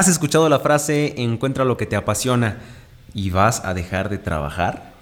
[0.00, 2.56] ¿Has escuchado la frase encuentra lo que te apasiona
[3.12, 4.94] y vas a dejar de trabajar?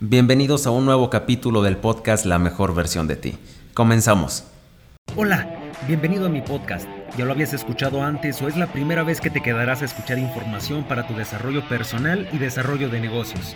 [0.00, 3.36] Bienvenidos a un nuevo capítulo del podcast La mejor versión de ti.
[3.74, 4.44] Comenzamos.
[5.16, 5.46] Hola,
[5.86, 6.88] bienvenido a mi podcast.
[7.18, 10.18] ¿Ya lo habías escuchado antes o es la primera vez que te quedarás a escuchar
[10.18, 13.54] información para tu desarrollo personal y desarrollo de negocios?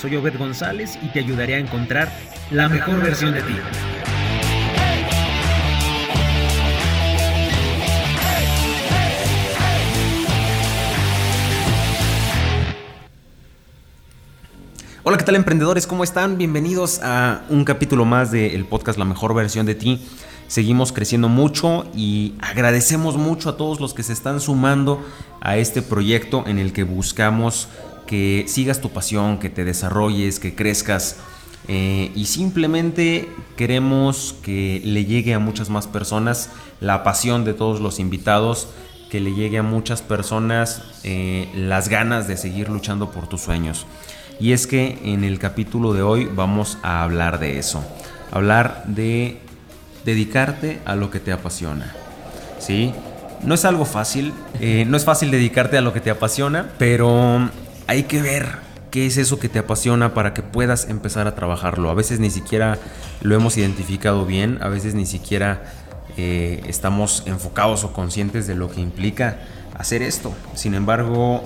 [0.00, 2.12] Soy Obed González y te ayudaré a encontrar
[2.52, 3.56] la mejor versión de ti.
[15.08, 15.86] Hola, ¿qué tal emprendedores?
[15.86, 16.36] ¿Cómo están?
[16.36, 20.04] Bienvenidos a un capítulo más del podcast La mejor versión de ti.
[20.48, 25.00] Seguimos creciendo mucho y agradecemos mucho a todos los que se están sumando
[25.40, 27.68] a este proyecto en el que buscamos
[28.08, 31.18] que sigas tu pasión, que te desarrolles, que crezcas.
[31.68, 37.80] Eh, y simplemente queremos que le llegue a muchas más personas la pasión de todos
[37.80, 38.70] los invitados,
[39.10, 43.86] que le llegue a muchas personas eh, las ganas de seguir luchando por tus sueños.
[44.38, 47.84] Y es que en el capítulo de hoy vamos a hablar de eso.
[48.32, 49.38] Hablar de
[50.04, 51.94] dedicarte a lo que te apasiona.
[52.58, 52.92] ¿Sí?
[53.42, 54.34] No es algo fácil.
[54.60, 57.50] Eh, no es fácil dedicarte a lo que te apasiona, pero
[57.86, 61.90] hay que ver qué es eso que te apasiona para que puedas empezar a trabajarlo.
[61.90, 62.78] A veces ni siquiera
[63.22, 65.64] lo hemos identificado bien, a veces ni siquiera
[66.16, 69.40] eh, estamos enfocados o conscientes de lo que implica
[69.78, 70.32] hacer esto.
[70.54, 71.42] Sin embargo,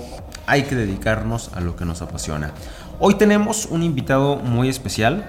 [0.47, 2.51] hay que dedicarnos a lo que nos apasiona.
[2.99, 5.25] Hoy tenemos un invitado muy especial.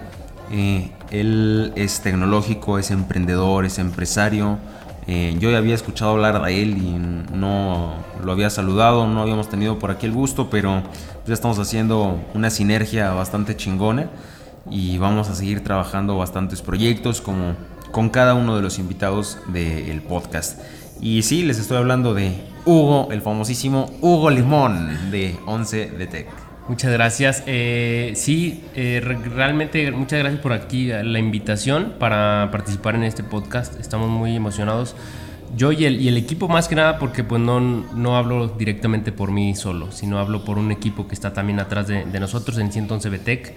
[0.50, 4.58] Eh, él es tecnológico, es emprendedor, es empresario.
[5.06, 6.92] Eh, yo ya había escuchado hablar de él y
[7.36, 10.83] no lo había saludado, no habíamos tenido por aquí el gusto, pero
[11.27, 14.10] ya estamos haciendo una sinergia bastante chingona
[14.70, 17.55] y vamos a seguir trabajando bastantes proyectos como
[17.93, 20.61] con cada uno de los invitados del podcast.
[21.01, 22.33] Y sí, les estoy hablando de
[22.65, 26.27] Hugo, el famosísimo Hugo Limón de 11 de Tech.
[26.69, 27.43] Muchas gracias.
[27.47, 33.78] Eh, sí, eh, realmente muchas gracias por aquí la invitación para participar en este podcast.
[33.81, 34.95] Estamos muy emocionados.
[35.55, 39.55] Yo y el, equipo más que nada porque pues no, no hablo directamente por mí
[39.55, 43.55] solo, sino hablo por un equipo que está también atrás de, nosotros en 111 BTEC,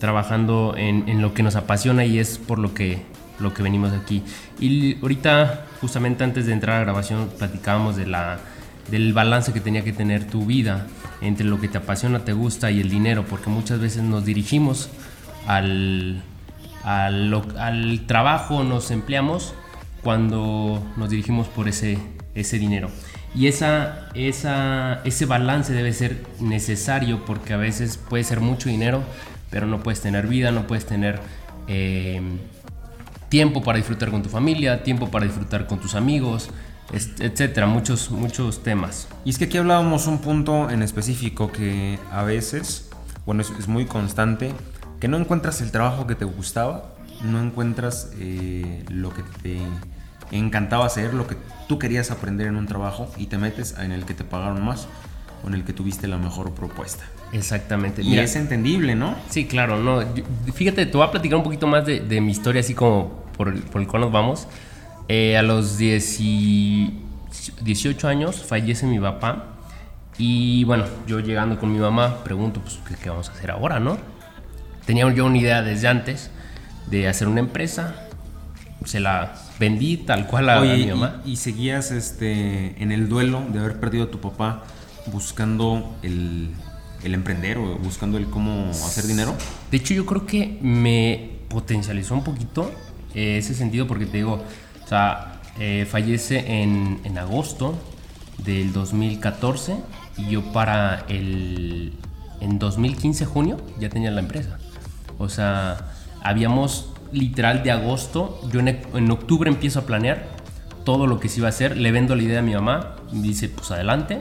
[0.00, 3.02] trabajando en, lo que nos apasiona y es por lo que,
[3.38, 4.22] lo que venimos aquí.
[4.58, 8.38] Y ahorita, justamente antes de entrar a grabación, platicábamos de la
[8.90, 10.86] del balance que tenía que tener tu vida
[11.20, 14.88] entre lo que te apasiona, te gusta y el dinero, porque muchas veces nos dirigimos
[15.46, 16.22] al,
[16.84, 19.54] al, trabajo, nos empleamos
[20.02, 21.98] cuando nos dirigimos por ese,
[22.34, 22.90] ese dinero.
[23.34, 29.02] Y esa, esa, ese balance debe ser necesario porque a veces puede ser mucho dinero,
[29.50, 31.20] pero no puedes tener vida, no puedes tener
[31.66, 32.22] eh,
[33.36, 36.48] tiempo para disfrutar con tu familia, tiempo para disfrutar con tus amigos,
[36.90, 39.08] etcétera, muchos, muchos temas.
[39.26, 42.88] Y es que aquí hablábamos un punto en específico que a veces,
[43.26, 44.54] bueno, es, muy constante,
[45.00, 49.58] que no encuentras el trabajo que te gustaba, no encuentras eh, lo que te
[50.30, 51.36] encantaba hacer, lo que
[51.68, 54.88] tú querías aprender en un trabajo y te metes en el que te pagaron más
[55.44, 57.04] o en el que tuviste la mejor propuesta.
[57.32, 58.02] Exactamente.
[58.02, 59.14] Y es entendible, ¿no?
[59.28, 60.02] Sí, claro, no.
[60.54, 63.80] Fíjate, te voy a platicar un poquito más de, mi historia, así como por por
[63.80, 64.46] el cual nos vamos.
[65.08, 69.44] Eh, a los 18 años fallece mi papá
[70.18, 73.98] y bueno, yo llegando con mi mamá pregunto, pues, ¿qué, vamos a hacer ahora, no?
[74.84, 76.30] Tenía yo una idea desde antes
[76.90, 77.94] de hacer una empresa,
[78.84, 81.20] se la vendí tal cual a, mi mamá.
[81.24, 84.64] Y, seguías este, en el duelo de haber perdido a tu papá
[85.06, 86.50] buscando el,
[87.04, 89.34] el emprender o buscando el cómo hacer dinero?
[89.70, 92.72] De hecho, yo creo que me potencializó un poquito
[93.16, 94.44] eh, ese sentido porque te digo,
[94.84, 97.74] o sea, eh, fallece en, en, agosto
[98.44, 99.76] del 2014
[100.18, 101.94] y yo para el...
[102.38, 104.58] En 2015, junio, ya tenía la empresa.
[105.18, 105.78] O sea,
[106.22, 110.26] habíamos literal de agosto, yo en, octubre empiezo a planear
[110.84, 113.22] todo lo que se iba a hacer, le vendo la idea a mi mamá, me
[113.22, 114.20] dice, pues adelante.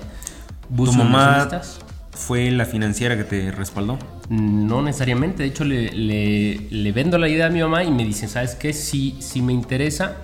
[0.74, 1.50] ¿Tu mamá
[2.16, 4.00] fue la financiera que te respaldó?
[4.30, 8.04] No necesariamente, de hecho le, le, le, vendo la idea a mi mamá y me
[8.04, 8.74] dice, ¿sabes qué?
[8.74, 10.18] Si, si me interesa,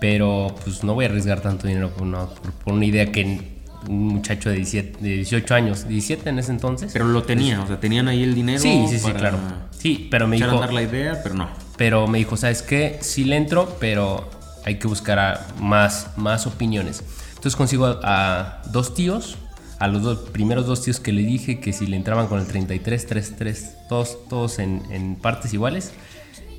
[0.00, 2.26] pero pues no voy a arriesgar tanto dinero por una,
[2.64, 3.56] por una idea que
[3.88, 6.92] un muchacho de, 17, de 18 años, 17 en ese entonces.
[6.92, 8.60] Pero lo tenía, o sea, tenían ahí el dinero.
[8.60, 9.38] Sí, sí, sí, claro.
[9.70, 10.58] Sí, pero me dijo.
[10.58, 11.48] dar la idea, pero no.
[11.76, 12.98] Pero me dijo, ¿sabes qué?
[13.00, 14.28] Sí le entro, pero
[14.64, 17.02] hay que buscar más, más opiniones.
[17.30, 19.36] Entonces consigo a, dos tíos,
[19.78, 22.46] a los dos, primeros dos tíos que le dije que si le entraban con el
[22.46, 25.92] 33, 33, todos, todos en, en partes iguales.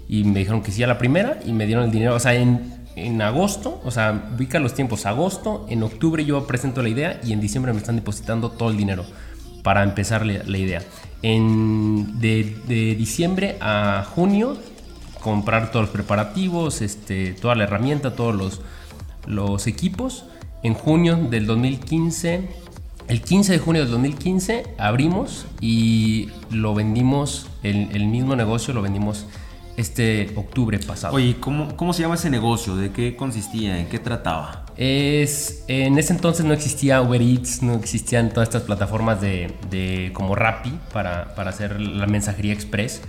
[0.09, 2.15] Y me dijeron que sí a la primera y me dieron el dinero.
[2.15, 6.81] O sea, en en agosto, o sea, ubica los tiempos, agosto, en octubre yo presento
[6.81, 9.05] la idea y en diciembre me están depositando todo el dinero
[9.61, 10.81] para empezar la, la idea.
[11.21, 14.57] En, de, de, diciembre a junio,
[15.21, 18.61] comprar todos los preparativos, este, toda la herramienta, todos los,
[19.27, 20.25] los equipos.
[20.63, 22.49] En junio del 2015,
[23.07, 28.81] el 15 de junio del 2015, abrimos y lo vendimos, el, el mismo negocio lo
[28.81, 29.25] vendimos
[29.77, 31.15] este octubre pasado.
[31.15, 32.75] Oye, ¿cómo, ¿cómo se llama ese negocio?
[32.75, 33.79] ¿De qué consistía?
[33.79, 34.65] ¿En qué trataba?
[34.75, 40.11] Es, en ese entonces no existía Uber Eats, no existían todas estas plataformas de, de
[40.13, 43.01] como Rappi para, para, hacer la mensajería express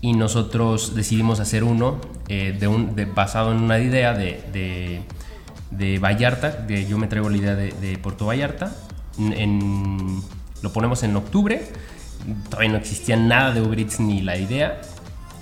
[0.00, 5.02] y nosotros decidimos hacer uno eh, de un, de, basado en una idea de, de,
[5.70, 8.74] de Vallarta, de, yo me traigo la idea de, de Puerto Vallarta,
[9.18, 10.22] en,
[10.62, 11.62] lo ponemos en octubre,
[12.50, 14.80] todavía no existía nada de Uber Eats ni la idea,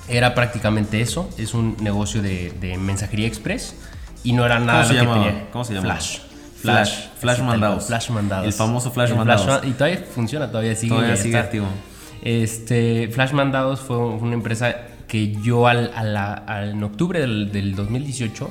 [0.09, 3.75] era prácticamente eso, es un negocio de, de mensajería express
[4.23, 5.51] y no era nada ¿Cómo se que tenía.
[5.53, 5.87] ¿Cómo se llama?
[5.95, 6.19] Flash.
[6.61, 6.95] Flash.
[7.19, 7.87] Flash mandados.
[7.87, 8.47] Flash mandados.
[8.47, 9.65] El famoso Flash El mandados.
[9.67, 10.95] y todavía funciona, todavía sigue.
[10.95, 11.41] Todavía y sigue está.
[11.45, 11.67] activo.
[12.23, 14.75] Este, Flash Mandados fue una empresa
[15.07, 18.49] que yo al, a la- al- en octubre del, del 2018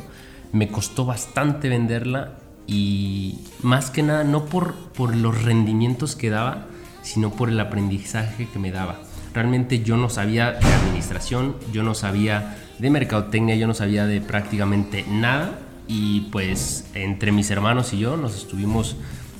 [0.51, 2.33] me costó bastante venderla
[2.67, 6.67] y más que nada no por, por los rendimientos que daba,
[7.01, 8.99] sino por el aprendizaje que me daba.
[9.33, 14.21] Realmente yo no sabía de administración, yo no sabía de mercadotecnia, yo no sabía de
[14.21, 18.95] prácticamente nada y pues entre mis hermanos y yo nos estuvimos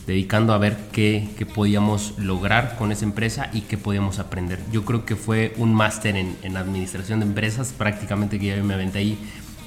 [0.08, 4.60] dedicando a ver qué, qué podíamos lograr con esa empresa y qué podíamos aprender.
[4.72, 8.74] Yo creo que fue un máster en, en administración de empresas, prácticamente que ya me
[8.74, 9.18] aventé ahí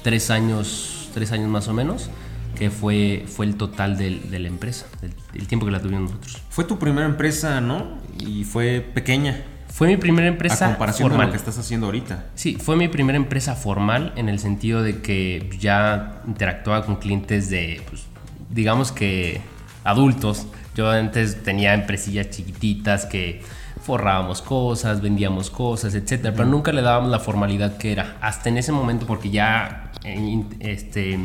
[0.03, 2.11] tres años, tres años más o menos,
[2.57, 6.11] que fue, fue el total del- de la empresa, del, del tiempo que la tuvimos
[6.11, 6.41] nosotros.
[6.49, 7.97] Fue tu primera empresa, ¿no?
[8.19, 9.43] Y fue pequeña.
[9.69, 11.27] Fue mi primera empresa a comparación formal.
[11.27, 12.25] de lo que estás haciendo ahorita.
[12.33, 17.49] Sí, fue mi primera empresa formal en el sentido de que ya interactuaba con clientes
[17.51, 18.05] de, pues,
[18.49, 19.39] digamos que
[19.83, 20.47] adultos.
[20.75, 23.41] Yo antes tenía empresillas chiquititas que
[23.83, 28.17] forrábamos cosas, vendíamos cosas, etcétera, pero nunca le dábamos la formalidad que era.
[28.21, 31.19] Hasta en ese momento, porque ya eh, este,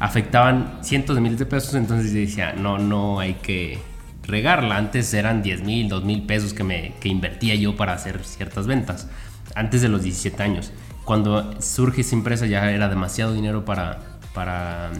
[0.00, 3.78] afectaban cientos de miles de pesos, entonces decía, no, no hay que
[4.26, 4.76] regarla.
[4.76, 8.66] Antes eran 10 mil, 2 mil pesos que, me, que invertía yo para hacer ciertas
[8.66, 9.08] ventas,
[9.54, 10.72] antes de los 17 años.
[11.04, 14.00] Cuando surge esa empresa ya era demasiado dinero para,
[14.32, 14.90] para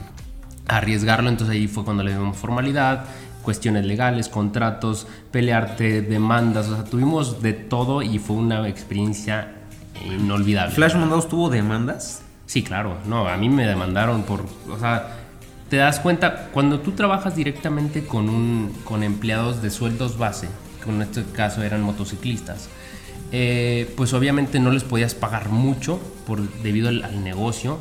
[0.67, 3.07] arriesgarlo, entonces ahí fue cuando le dimos formalidad,
[3.43, 9.55] cuestiones legales, contratos, pelearte, demandas, o sea, tuvimos de todo y fue una experiencia
[10.05, 10.75] inolvidable.
[10.75, 12.24] ¿Flash Mandados tuvo demandas?
[12.47, 12.99] Sí, claro.
[13.07, 15.17] No, a mí me demandaron por, o sea,
[15.69, 20.49] te das cuenta cuando tú trabajas directamente con un con empleados de sueldos base,
[20.83, 22.69] que en este caso eran motociclistas.
[23.33, 27.79] eh, pues obviamente no les podías pagar mucho por debido al, al negocio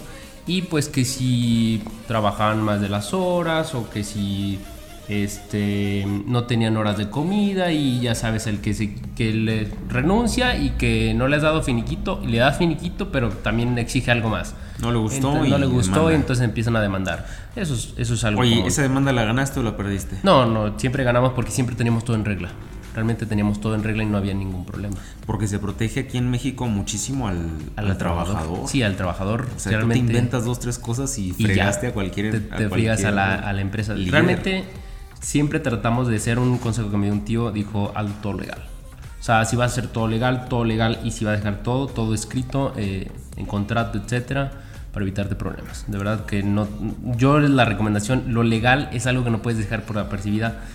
[0.47, 4.59] y pues que si trabajaban más de las horas o que si
[5.09, 10.57] este no tenían horas de comida y ya sabes el que se que le renuncia
[10.57, 14.29] y que no le has dado finiquito y le das finiquito pero también exige algo
[14.29, 16.11] más No le gustó Entonces, y no le gustó demanda.
[16.13, 18.67] y entonces empiezan a demandar eso es, eso es algo Oye, común.
[18.67, 20.17] ¿esa demanda la ganaste o la perdiste?
[20.23, 22.49] no no siempre ganamos porque siempre teníamos todo en regla
[22.93, 24.95] realmente teníamos todo en regla y no había ningún problema
[25.25, 28.67] Porque se protege aquí en México muchísimo al, al trabajador.
[28.69, 31.45] sí al trabajador O sea, tú te realmente inventas dos, tres cosas y y ya
[31.47, 32.31] fregaste a cualquier.
[32.31, 33.95] te, a te a cualquier la, a la empresa.
[33.95, 34.11] líder.
[34.11, 34.63] Realmente
[35.23, 38.59] siempre tratamos de ser un consejo que me dio un tío, dijo algo todo legal.
[39.19, 41.63] O sea, si vas a hacer todo legal, todo legal y si vas a dejar
[41.63, 44.51] todo, todo escrito eh, en contrato, etcétera,
[44.91, 45.85] para evitarte problemas.
[45.87, 46.67] De verdad que no,
[47.15, 50.65] yo la recomendación, lo legal es algo que no puedes dejar por apercibida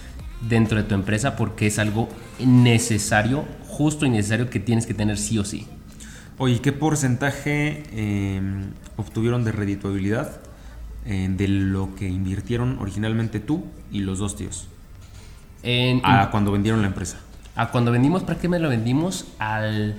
[0.49, 2.09] dentro de tu empresa porque es algo
[2.39, 5.67] necesario, justo y necesario que tienes que tener sí o sí.
[6.39, 8.41] Oye, ¿qué porcentaje eh,
[8.97, 10.41] obtuvieron de redituabilidad
[11.09, 14.69] eh, de lo que invirtieron originalmente tú y los dos tíos?
[15.65, 17.19] En, A cuando vendieron la empresa.
[17.57, 19.97] a cuando vendimos, prácticamente lo vendimos al...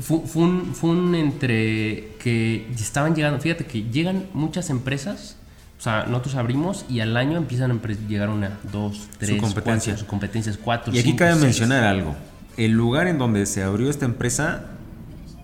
[0.00, 5.36] Fue, fue un, fue un entre que estaban llegando, fíjate que llegan muchas empresas,
[5.76, 9.92] o sea, nosotros abrimos y al año empiezan a llegar una, dos, tres, competencia.
[9.94, 11.42] cuatro, su competencias, cuatro, Y aquí cinco, cabe seis.
[11.42, 12.14] mencionar algo.
[12.56, 14.66] El lugar en donde se abrió esta empresa,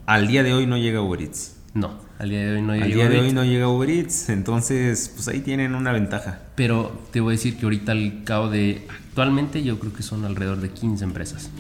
[0.07, 1.57] al día de hoy no llega Uber Eats.
[1.73, 3.91] No, al día de hoy no Al día de Uber hoy Eats, no llega Uber
[3.91, 6.41] Eats, entonces pues ahí tienen una ventaja.
[6.55, 8.87] Pero te voy a decir que ahorita al cabo de...
[9.09, 11.51] Actualmente yo creo que son alrededor de 15 empresas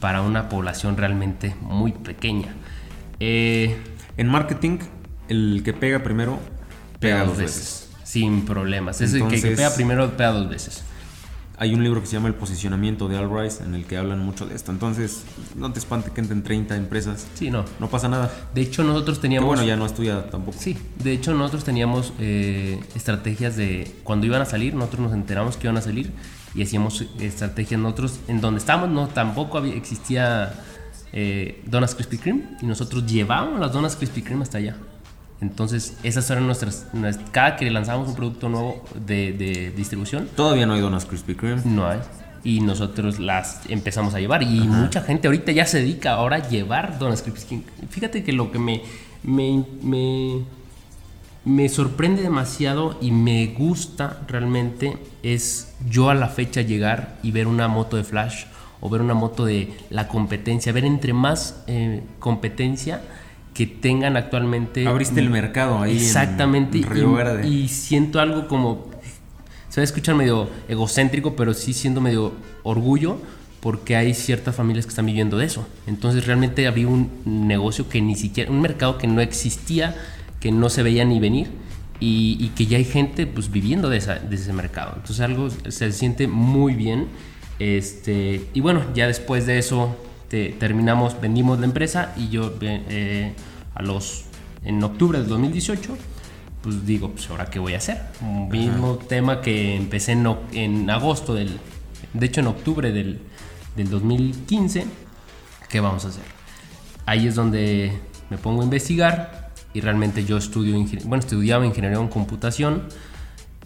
[0.00, 2.54] para una población realmente muy pequeña.
[3.20, 3.76] Eh,
[4.16, 4.78] En marketing,
[5.28, 6.40] el que pega primero
[6.98, 7.88] pega dos veces.
[8.04, 9.00] Sin problemas.
[9.00, 10.82] Es el que, pega primero, pega dos veces.
[11.60, 14.18] Hay un libro que se llama El posicionamiento de Al Rice en el que hablan
[14.20, 14.72] mucho de esto.
[14.72, 15.24] Entonces,
[15.54, 17.26] no te espante que entren 30 empresas.
[17.34, 17.66] Sí, no.
[17.78, 18.32] No pasa nada.
[18.54, 19.46] De hecho, nosotros teníamos...
[19.46, 20.56] bueno, ya no estudia tampoco.
[20.58, 23.94] Sí, de hecho nosotros teníamos eh, estrategias de...
[24.04, 26.12] Cuando iban a salir, nosotros nos enteramos que iban a salir
[26.54, 30.54] y hacíamos estrategias nosotros en donde estábamos, no, tampoco había, existía
[31.12, 34.78] eh, Donas Krispy Kreme y nosotros llevábamos las Donas Krispy Kreme hasta allá.
[35.40, 36.86] Entonces, esas eran nuestras,
[37.30, 40.28] Cada que lanzábamos un producto nuevo de, distribución.
[40.36, 41.62] Todavía no hay donas Krispy Kreme.
[41.64, 42.00] No hay.
[42.44, 44.42] Y nosotros las empezamos a llevar.
[44.42, 47.64] Y mucha gente ahorita ya se dedica ahora a llevar donas Krispy Kreme.
[47.88, 48.82] Fíjate que lo que me,
[49.22, 50.44] me, me,
[51.44, 57.46] me sorprende demasiado y me gusta realmente es yo a la fecha llegar y ver
[57.46, 58.44] una moto de Flash
[58.82, 60.72] o ver una moto de la competencia.
[60.72, 63.00] Ver entre más eh, competencia
[63.54, 64.86] que tengan actualmente.
[64.86, 65.96] Abriste el mercado ahí.
[65.96, 66.78] Exactamente.
[66.78, 67.48] En Río Verde.
[67.48, 68.90] Y, siento algo como.
[69.68, 72.32] Se va a escuchar medio egocéntrico, pero sí siendo medio
[72.64, 73.18] orgullo
[73.60, 75.66] porque hay ciertas familias que están viviendo de eso.
[75.86, 79.94] Entonces realmente había un negocio que ni siquiera, un mercado que no existía,
[80.40, 81.50] que no se veía ni venir
[82.00, 84.94] y, que ya hay gente pues viviendo de, ese mercado.
[84.96, 87.08] Entonces algo se siente muy bien.
[87.58, 89.94] Este, y bueno, ya después de eso
[90.30, 93.32] terminamos, vendimos la empresa y yo eh,
[93.74, 94.24] a los,
[94.64, 95.96] en octubre del 2018,
[96.62, 98.00] pues digo, pues ahora qué voy a hacer.
[98.48, 101.58] mismo tema que empecé en, en, agosto del,
[102.14, 103.20] de hecho en octubre del,
[103.76, 104.86] del 2015,
[105.68, 106.24] ¿qué vamos a hacer?
[107.06, 107.92] Ahí es donde
[108.30, 112.84] me pongo a investigar y realmente yo estudio, bueno, estudiaba ingeniería en computación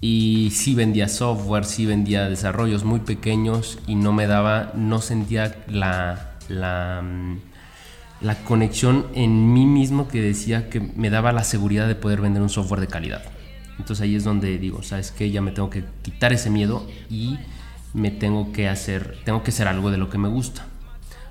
[0.00, 5.64] y sí vendía software, sí vendía desarrollos muy pequeños y no me daba, no sentía
[5.66, 7.02] la la,
[8.20, 12.42] la conexión en mí mismo que decía que me daba la seguridad de poder vender
[12.42, 13.22] un software de calidad.
[13.78, 15.30] Entonces ahí es donde digo, ¿sabes qué?
[15.30, 17.38] Ya me tengo que quitar ese miedo y
[17.92, 20.66] me tengo que hacer, tengo que hacer algo de lo que me gusta.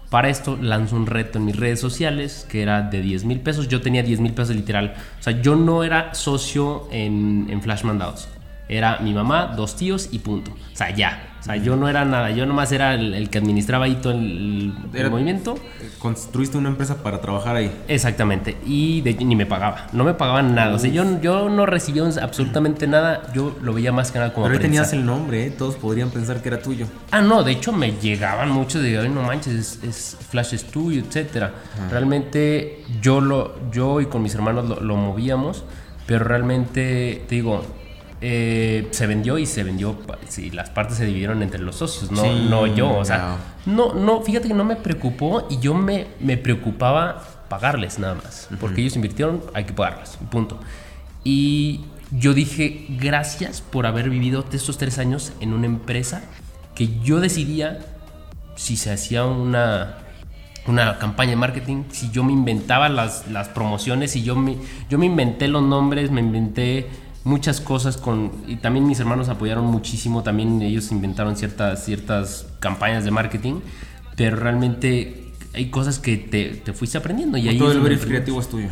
[0.10, 3.68] Para esto lanzo un reto en mis redes sociales que era de 10 mil pesos.
[3.68, 4.94] Yo tenía 10 mil pesos literal.
[5.20, 8.28] O sea, yo no era socio en, en Flash Mandados.
[8.70, 10.52] Era mi mamá, dos tíos y punto.
[10.52, 11.34] O sea, ya.
[11.44, 14.74] O sea, yo no era nada, yo nomás era el, que administraba ahí todo el,
[15.12, 15.56] movimiento.
[16.00, 17.70] Construiste una empresa para trabajar ahí.
[17.90, 20.74] Exactamente, y de, ni me pagaba, no me pagaban nada.
[20.74, 24.46] O sea, yo, yo no recibía absolutamente nada, yo lo veía más que nada como
[24.46, 25.52] Pero ahí tenías el nombre, ¿eh?
[25.52, 26.88] todos podrían pensar que era tuyo.
[27.12, 31.52] Ah, no, de hecho me llegaban muchos de, ay, no manches, es, Flash Studio, etcétera.
[31.92, 35.66] Realmente yo, lo, yo y con mis hermanos lo, lo movíamos,
[36.06, 37.66] pero realmente, te digo,
[38.26, 39.98] eh, se vendió y se vendió,
[40.30, 44.22] sí, las partes se dividieron entre los socios, no, no yo, o sea, no, no,
[44.22, 48.96] fíjate que no me preocupó y yo me, me preocupaba pagarles nada más, porque ellos
[48.96, 50.58] invirtieron, hay que pagarles, punto.
[51.26, 56.24] Y yo dije, gracias por haber vivido estos tres años en una empresa
[56.76, 57.80] que yo decidía
[58.56, 59.98] si se hacía una,
[60.66, 64.56] una campaña de marketing, si yo me inventaba las, las promociones, si yo me,
[64.90, 66.88] yo me inventé los nombres, me inventé
[67.24, 73.06] muchas cosas con y también mis hermanos apoyaron muchísimo también ellos inventaron ciertas ciertas campañas
[73.06, 73.62] de marketing
[74.16, 78.42] pero realmente hay cosas que te, te fuiste aprendiendo y ahí todo el brief creativo
[78.42, 78.70] es tuyo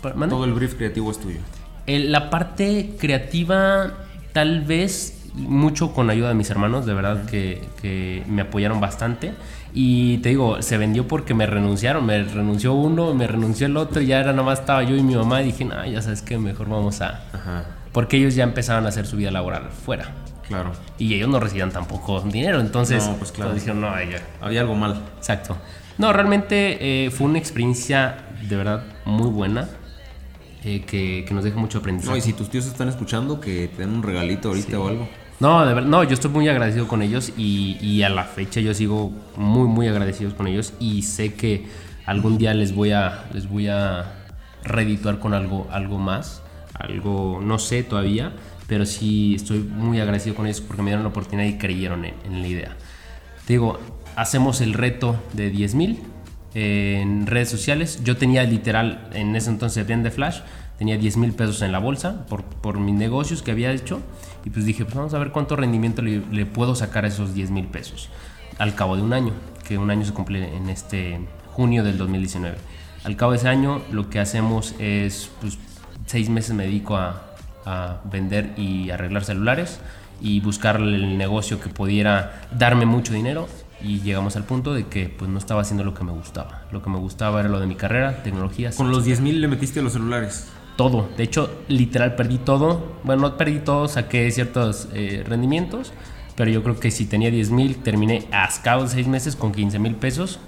[0.00, 1.40] todo el brief creativo es tuyo
[1.86, 3.92] la parte creativa
[4.32, 9.32] tal vez mucho con ayuda de mis hermanos de verdad que, que me apoyaron bastante
[9.74, 12.04] y te digo, se vendió porque me renunciaron.
[12.04, 14.02] Me renunció uno, me renunció el otro.
[14.02, 15.40] Y ya era nada más estaba yo y mi mamá.
[15.40, 18.88] Y dije, no, ya sabes que mejor vamos a, Ajá porque ellos ya empezaban a
[18.88, 20.12] hacer su vida laboral fuera.
[20.48, 20.72] Claro.
[20.98, 23.54] Y ellos no recibían tampoco dinero, entonces no, pues claro.
[23.54, 23.88] dijeron, no,
[24.40, 25.00] había algo mal.
[25.16, 25.56] Exacto.
[25.98, 28.16] No, realmente eh, fue una experiencia
[28.48, 29.68] de verdad muy buena.
[30.64, 32.12] Eh, que, que, nos deja mucho aprendizaje.
[32.12, 35.08] No, y si tus tíos están escuchando, que te den un regalito ahorita o algo.
[35.40, 38.60] No, de verdad, no, yo estoy muy agradecido con ellos y, y, a la fecha
[38.60, 41.66] yo sigo muy, muy agradecido con ellos y sé que
[42.06, 44.04] algún día les voy a, les voy a
[44.62, 46.42] redituar con algo, algo más
[46.82, 48.32] algo, no sé todavía,
[48.66, 52.42] pero sí estoy muy agradecido con ellos porque me dieron la oportunidad y creyeron en,
[52.42, 52.76] la idea.
[53.46, 53.78] Te digo,
[54.16, 56.00] hacemos el reto de 10 mil
[56.54, 58.02] en redes sociales.
[58.04, 60.40] Yo tenía literal, en ese entonces de Flash,
[60.78, 64.00] tenía 10 mil pesos en la bolsa por, por, mis negocios que había hecho
[64.44, 67.34] y pues dije, pues vamos a ver cuánto rendimiento le, le puedo sacar a esos
[67.34, 68.10] 10 mil pesos
[68.58, 69.32] al cabo de un año,
[69.66, 71.20] que un año se cumple en este
[71.52, 72.56] junio del 2019.
[73.04, 75.58] Al cabo de ese año lo que hacemos es pues,
[76.06, 77.28] seis meses me dedico a,
[78.10, 79.78] vender y arreglar celulares
[80.20, 83.46] y buscar el negocio que pudiera darme mucho dinero
[83.80, 86.62] y llegamos al punto de que pues no estaba haciendo lo que me gustaba.
[86.72, 88.74] Lo que me gustaba era lo de mi carrera, tecnologías.
[88.74, 90.48] ¿Con los 10 mil le metiste a los celulares?
[90.76, 91.08] Todo.
[91.16, 92.96] De hecho, literal perdí todo.
[93.04, 95.92] Bueno, no perdí todo, saqué ciertos eh, rendimientos,
[96.36, 99.52] pero yo creo que si tenía 10 mil, terminé a cabo de 6 meses con
[99.52, 100.40] 15 mil pesos,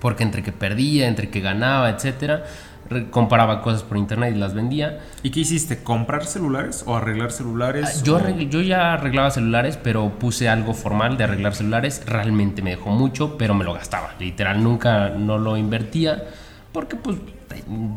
[0.00, 2.44] porque entre que perdía, entre que ganaba, etcétera,
[3.10, 5.00] comparaba cosas por internet y las vendía.
[5.22, 5.82] ¿Y qué hiciste?
[5.82, 7.84] ¿Comprar celulares o arreglar celulares?
[8.00, 12.02] Ah, Yo, o- yo ya arreglaba celulares, pero puse algo formal de arreglar celulares.
[12.06, 14.14] Realmente me dejó mucho, pero me lo gastaba.
[14.18, 16.24] Literal, nunca no lo invertía.
[16.72, 17.16] Porque, pues,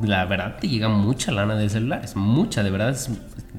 [0.04, 2.16] la verdad te llega mucha lana de celulares.
[2.16, 2.90] Mucha, de verdad.
[2.90, 3.10] es-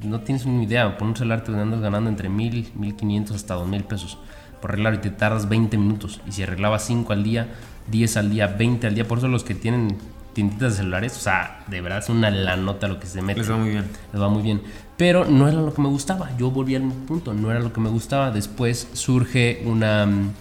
[0.02, 0.96] no tienes una idea.
[0.96, 4.18] Por un celular te andas ganando entre mil, mil quinientos hasta dos mil pesos.
[4.62, 6.20] Por arreglar y te tardas 20 minutos.
[6.26, 7.48] Y si arreglabas 5 al día,
[7.90, 9.06] 10 al día, 20 al día.
[9.06, 9.98] Por eso los que tienen
[10.32, 13.50] tienditas de celulares, o sea, de verdad es una lanota lo que se mete Les
[13.50, 13.84] va muy bien.
[14.12, 14.62] les va muy bien.
[14.96, 16.30] Pero no era lo que me gustaba.
[16.38, 18.30] Yo volví al punto, no era lo que me gustaba.
[18.30, 20.32] Después surge una mm,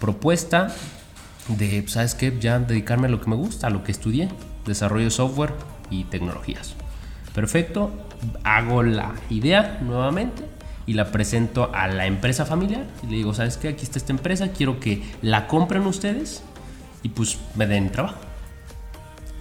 [0.00, 0.74] propuesta
[1.48, 2.36] de, ¿sabes qué?
[2.40, 4.28] Ya dedicarme a lo que me gusta, a lo que estudié,
[4.66, 5.54] desarrollo de software
[5.90, 6.74] y tecnologías.
[7.34, 7.92] Perfecto,
[8.44, 10.44] hago la idea nuevamente
[10.86, 13.68] y la presento a la empresa familiar y le digo, ¿sabes qué?
[13.68, 16.42] Aquí está esta empresa, quiero que la compren ustedes
[17.02, 18.27] y pues me den trabajo.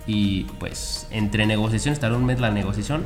[0.07, 3.03] Y pues entre negociaciones, tardó un mes la negociación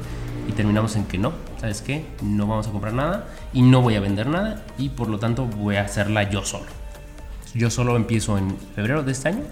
[0.48, 2.06] y terminamos en que no, ¿sabes qué?
[2.22, 5.46] No vamos a comprar nada y no voy a vender nada y por lo tanto
[5.46, 6.66] voy a hacerla yo solo.
[7.56, 9.44] Yo solo empiezo en febrero de este año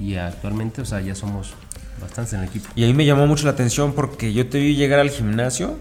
[0.00, 1.54] y actualmente, o sea, ya somos
[2.00, 2.68] bastantes en el equipo.
[2.74, 5.78] Y ahí me llamó mucho la atención porque yo te vi llegar al gimnasio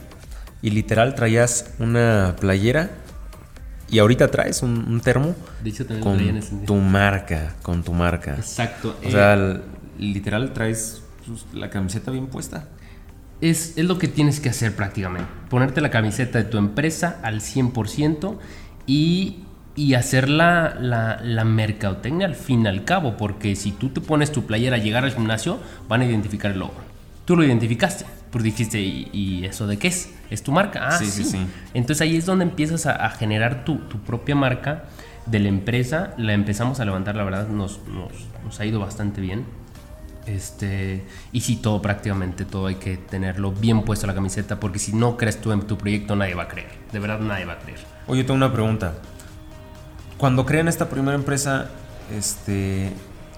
[0.61, 2.91] y literal traías una playera
[3.89, 8.35] y ahorita traes un, un termo De hecho, con tu marca, con tu marca.
[8.35, 8.95] Exacto.
[9.03, 9.59] O eh, sea, l-
[9.99, 12.69] literal traes pues, la camiseta bien puesta.
[13.41, 15.27] Es, es lo que tienes que hacer prácticamente.
[15.49, 18.37] Ponerte la camiseta de tu empresa al 100%
[18.85, 19.39] y,
[19.75, 23.17] y hacer la, la, la mercadotecnia al fin y al cabo.
[23.17, 26.59] Porque si tú te pones tu playera a llegar al gimnasio, van a identificar el
[26.59, 26.75] logo.
[27.25, 30.13] Tú lo identificaste, porque dijiste, ¿y, y eso de qué es?
[30.29, 30.87] ¿Es tu marca?
[30.87, 31.23] Ah, Sí, sí.
[31.23, 31.47] sí, sí.
[31.73, 34.85] Entonces ahí es donde empiezas a, a generar tu, tu propia marca
[35.25, 36.13] de la empresa.
[36.17, 38.11] La empezamos a levantar, la verdad, nos, nos,
[38.43, 39.45] nos ha ido bastante bien.
[40.27, 44.93] Este, y sí, todo prácticamente, todo hay que tenerlo bien puesto la camiseta, porque si
[44.93, 46.69] no crees tú en tu proyecto, nadie va a creer.
[46.91, 47.79] De verdad, nadie va a creer.
[48.07, 48.93] Oye, tengo una pregunta.
[50.17, 51.69] Cuando crean esta primera empresa,
[52.15, 52.91] este,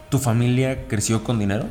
[0.10, 1.65] ¿tu familia creció con dinero?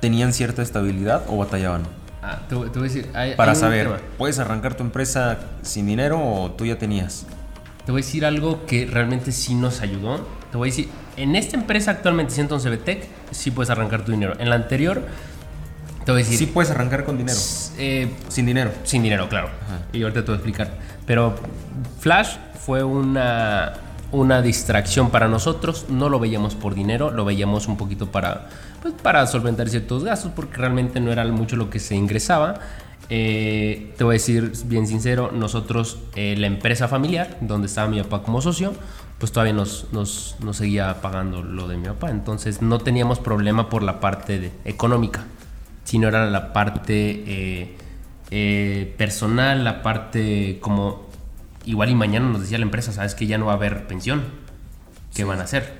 [0.00, 1.82] ¿Tenían cierta estabilidad o batallaban?
[2.22, 4.00] Ah, te, voy- a decir, hay- Para hay saber.
[4.18, 7.26] ¿puedes arrancar tu empresa sin dinero o tú ya tenías?
[7.86, 10.26] Te voy a decir algo que realmente sí nos ayudó.
[10.50, 14.34] Te voy a decir, en esta empresa actualmente, 111 Betec, sí puedes arrancar tu dinero.
[14.38, 15.02] En la anterior,
[16.04, 17.38] te voy a decir, Sí puedes arrancar con dinero.
[17.78, 18.70] eh, Sin dinero.
[18.84, 19.48] Sin dinero, claro.
[19.92, 20.70] Y ahorita te voy a explicar.
[21.06, 21.34] Pero
[22.00, 23.74] Flash fue una,
[24.12, 25.86] una distracción para nosotros.
[25.88, 28.48] No lo veíamos por dinero, lo veíamos un poquito para,
[28.82, 32.60] pues, para solventar ciertos gastos, porque realmente no era mucho lo que se ingresaba.
[33.10, 38.02] Eh, te voy a decir bien sincero, nosotros, eh, la empresa familiar, donde estaba mi
[38.02, 38.72] papá como socio,
[39.18, 42.10] pues todavía nos, nos, nos seguía pagando lo de mi papá.
[42.10, 45.24] Entonces no teníamos problema por la parte de- económica,
[45.84, 47.76] sino era la parte
[48.30, 51.06] eh, personal, la parte como
[51.66, 54.22] igual y mañana nos decía la empresa, sabes que ya no va a haber pensión,
[55.14, 55.72] ¿qué van a hacer?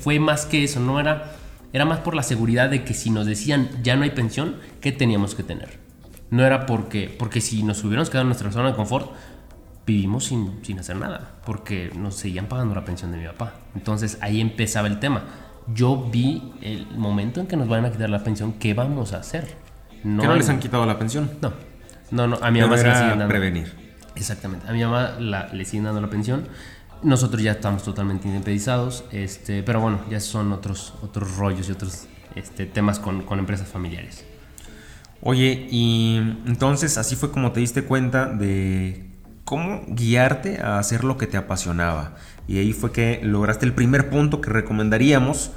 [0.00, 1.32] Fue más que eso, no era,
[1.72, 4.92] era más por la seguridad de que si nos decían ya no hay pensión, ¿qué
[4.92, 5.83] teníamos que tener?
[6.30, 9.10] No era porque, porque si nos hubiéramos quedado en nuestra zona de confort,
[9.86, 13.54] vivimos sin, sin hacer nada, porque nos seguían pagando la pensión de mi papá.
[13.74, 15.24] Entonces ahí empezaba el tema.
[15.72, 19.18] Yo vi el momento en que nos van a quitar la pensión, ¿qué vamos a
[19.18, 19.56] hacer?
[20.02, 21.30] que no les han quitado la pensión.
[21.40, 21.52] no,
[22.10, 23.28] no, no, a mi mamá se era siguen dando.
[23.28, 23.72] prevenir.
[24.16, 26.46] Exactamente, a mi mamá la- le siguen dando la pensión.
[27.02, 32.06] Nosotros ya estamos totalmente independizados, este, pero bueno, ya son otros, otros rollos y otros
[32.34, 34.24] este, temas con, con empresas familiares.
[35.26, 39.06] Oye, y entonces así fue como te diste cuenta de
[39.44, 42.14] cómo guiarte a hacer lo que te apasionaba.
[42.46, 45.50] Y ahí fue que lograste el primer punto que recomendaríamos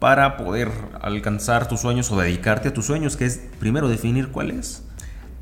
[0.00, 0.68] para poder
[1.00, 4.82] alcanzar tus sueños o dedicarte a tus sueños, que es primero definir cuál es.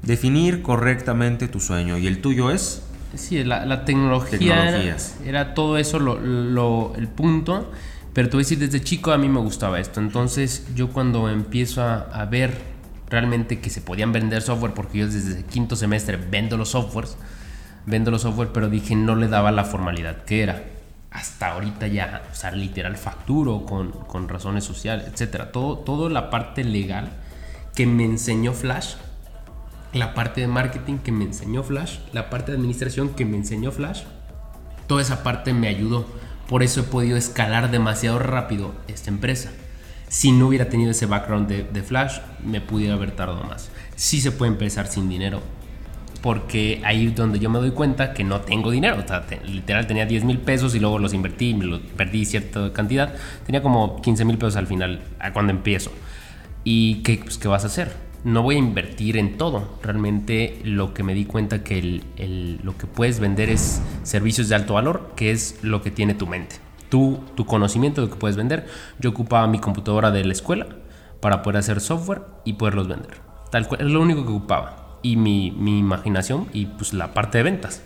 [0.02, 1.96] Definir correctamente tu sueño.
[1.96, 2.82] Y el tuyo es...
[3.14, 7.70] Sí, la, la tecnología era, era todo eso lo, lo- el punto,
[8.12, 11.28] pero te voy a decir, desde chico a mí me gustaba esto, entonces yo cuando
[11.28, 12.71] empiezo a, a ver
[13.12, 17.16] realmente que se podían vender software, porque yo desde el quinto semestre vendo los softwares,
[17.87, 20.64] vendo los software, pero dije no le daba la formalidad que era.
[21.12, 25.53] Hasta ahorita ya, o sea, literal facturo con, con razones sociales, etcétera.
[25.53, 27.11] Todo, todo la parte legal
[27.75, 28.94] que me enseñó Flash
[29.92, 33.72] la parte de marketing que me enseñó Flash, la parte de administración que me enseñó
[33.72, 34.03] Flash,
[34.87, 36.07] toda esa parte me ayudó.
[36.48, 39.53] Por eso he podido escalar demasiado rápido esta empresa.
[40.12, 43.70] Si no hubiera tenido ese background de, Flash, me pudiera haber tardado más.
[43.96, 45.40] Sí se puede empezar sin dinero.
[46.20, 48.98] porque ahí es donde yo me doy cuenta que no tengo dinero.
[48.98, 53.14] O literal tenía 10 mil pesos y luego los invertí, me los perdí cierta cantidad.
[53.46, 55.01] Tenía como 15 mil pesos al final,
[55.33, 55.90] cuando empiezo.
[56.62, 57.96] ¿Y qué, pues, qué vas a hacer?
[58.22, 59.79] No voy a invertir en todo.
[59.83, 62.03] Realmente lo que me di cuenta que
[62.62, 66.27] lo que puedes vender es servicios de alto valor, que es lo que tiene tu
[66.27, 66.57] mente.
[66.92, 68.66] Tu, conocimiento de lo que puedes vender.
[68.98, 70.66] Yo ocupaba mi computadora de la escuela
[71.20, 73.14] para poder hacer software y poderlos vender.
[73.50, 77.38] Tal cual, es lo único que ocupaba y mi, mi imaginación y pues la parte
[77.38, 77.81] de ventas.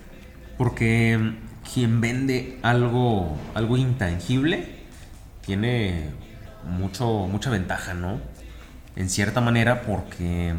[0.58, 1.36] Porque
[1.72, 4.66] quien vende algo, algo intangible
[5.42, 6.10] tiene
[6.64, 8.18] mucho, mucha ventaja, ¿no?
[8.96, 10.52] En cierta manera porque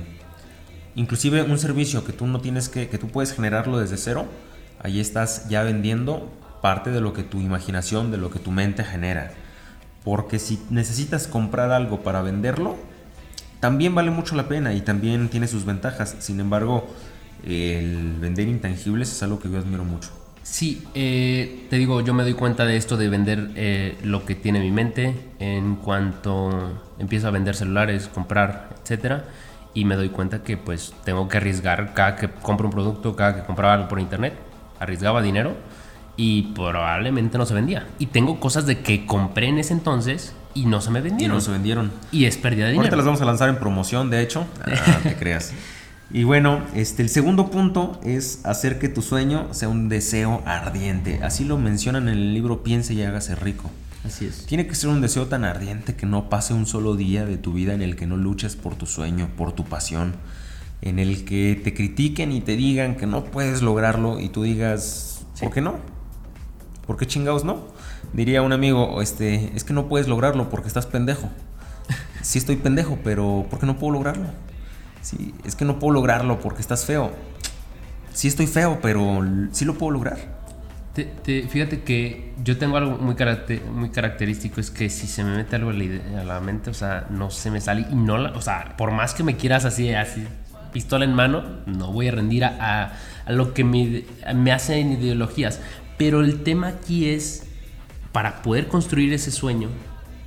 [0.96, 4.26] inclusive un servicio que tú no tienes que, que tú puedes generarlo desde cero,
[4.82, 8.84] ahí estás ya vendiendo parte de lo que tu imaginación, de lo que tu mente
[8.84, 9.32] genera.
[10.04, 12.78] Porque si necesitas comprar algo para venderlo,
[13.60, 16.16] también vale mucho la pena y también tiene sus ventajas.
[16.20, 16.88] Sin embargo,
[17.44, 20.10] el vender intangibles es algo que yo admiro mucho.
[20.44, 24.34] Sí, eh, te digo, yo me doy cuenta de esto de vender eh, lo que
[24.34, 29.26] tiene mi mente en cuanto empiezo a vender celulares, comprar, etcétera,
[29.74, 33.36] y me doy cuenta que pues tengo que arriesgar cada que compro un producto, cada
[33.36, 34.36] que compraba algo por internet,
[34.80, 35.54] arriesgaba dinero
[36.18, 37.88] y probablemente no se vendía.
[38.00, 41.36] Y tengo cosas de que compré en ese entonces y no se me vendieron.
[41.36, 41.92] Y no se vendieron.
[42.12, 42.82] Y es pérdida de dinero.
[42.82, 44.46] Ahorita las vamos a lanzar en promoción, de hecho.
[44.66, 45.54] Ah, te creas.
[46.10, 51.20] Y bueno, este, el segundo punto es hacer que tu sueño sea un deseo ardiente.
[51.22, 53.70] Así lo mencionan en el libro Piense y hágase rico.
[54.06, 54.46] Así es.
[54.46, 57.54] Tiene que ser un deseo tan ardiente que no pase un solo día de tu
[57.54, 60.16] vida en el que no luches por tu sueño, por tu pasión,
[60.82, 65.26] en el que te critiquen y te digan que no puedes lograrlo y tú digas,
[65.42, 65.97] ¿por qué no?
[66.88, 67.68] ¿Por qué chingados no?
[68.14, 71.30] Diría un amigo, este, es que no puedes lograrlo porque estás pendejo.
[72.22, 74.26] Sí estoy pendejo, pero ¿por qué no puedo lograrlo?
[75.02, 77.12] Sí, es que no puedo lograrlo porque estás feo.
[78.14, 79.22] Sí estoy feo, pero
[79.52, 80.18] sí lo puedo lograr.
[81.24, 86.24] fíjate que yo tengo algo muy, característico, es que si se me mete algo a
[86.24, 89.24] la, mente, o sea, no se me sale y no, o sea, por más que
[89.24, 90.26] me quieras así, así,
[90.74, 92.92] pistola en mano, no voy a rendir a,
[93.26, 95.62] a, lo que me, me hacen ideologías.
[95.98, 97.44] Pero el tema aquí es
[98.12, 99.70] para poder construir ese sueño,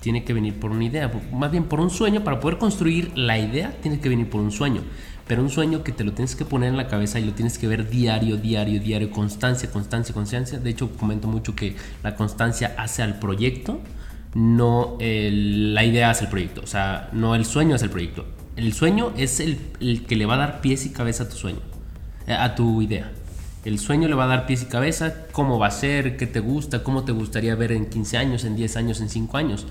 [0.01, 1.11] tiene que venir por una idea.
[1.33, 4.51] Más bien, por un sueño, para poder construir la idea, tiene que venir por un
[4.51, 4.83] sueño.
[5.27, 7.59] Pero un sueño que te lo tienes que poner en la cabeza y lo tienes
[7.59, 10.59] que ver diario, diario, diario, constancia, constancia, constancia.
[10.59, 13.81] De hecho, comento mucho que la constancia hace al proyecto,
[14.35, 16.63] no la idea hace el proyecto.
[16.63, 18.27] O sea, no el sueño es el proyecto.
[18.57, 21.37] El sueño es el, el que le va a dar pies y cabeza a tu
[21.37, 21.61] sueño,
[22.27, 23.13] eh, a tu idea.
[23.65, 26.41] El sueño le va a dar pies y cabeza, cómo va a ser, qué te
[26.41, 29.67] gusta, cómo te gustaría ver en 15 años, en 10 años, en 5 años.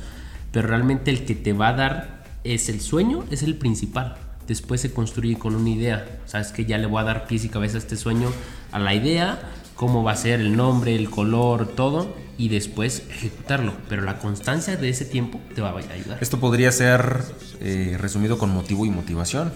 [0.52, 4.15] Pero realmente el que te va a dar es el sueño, es el principal.
[4.47, 6.19] Después se construye con una idea.
[6.25, 8.32] Sabes que ya le voy a dar pies y cabeza a este sueño,
[8.71, 9.39] a la idea,
[9.75, 13.73] cómo va a ser el nombre, el color, todo, y después ejecutarlo.
[13.89, 16.17] Pero la constancia de ese tiempo te va a ayudar.
[16.21, 17.23] Esto podría ser
[17.60, 19.52] eh, resumido con motivo y motivación.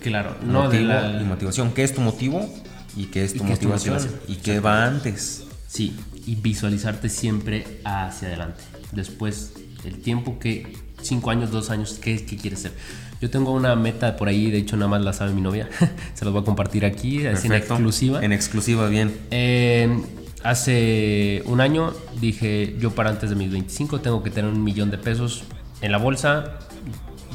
[0.00, 1.20] Claro, no de la...
[1.20, 1.72] y motivación.
[1.72, 2.48] ¿Qué es tu motivo?
[2.96, 3.98] Y qué es tu motivación
[4.28, 5.44] y qué va antes.
[5.68, 8.62] Sí, y visualizarte siempre hacia adelante.
[8.92, 9.52] Después,
[9.84, 12.72] el tiempo que, cinco años, dos años, ¿qué, qué quieres ser?
[13.20, 15.68] Yo tengo una meta por ahí, de hecho nada más la sabe mi novia,
[16.14, 18.24] se los voy a compartir aquí, es en exclusiva.
[18.24, 19.16] En exclusiva, bien.
[19.30, 20.02] Eh,
[20.42, 24.90] hace un año dije, yo para antes de mis 25 tengo que tener un millón
[24.90, 25.44] de pesos
[25.82, 26.58] en la bolsa